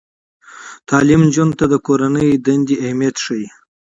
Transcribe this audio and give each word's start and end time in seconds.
تعلیم 0.89 1.21
نجونو 1.27 1.53
ته 1.59 1.65
د 1.71 1.75
کورنۍ 1.85 2.29
دندې 2.45 2.75
اهمیت 2.83 3.15
ښيي. 3.23 3.47